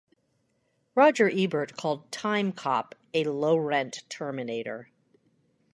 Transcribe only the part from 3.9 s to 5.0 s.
"Terminator".